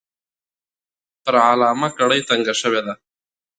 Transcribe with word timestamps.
پر 1.23 1.35
علامه 1.49 1.87
کړۍ 1.97 2.21
تنګه 2.29 2.53
شوې 2.61 2.81
ده. 2.85 2.93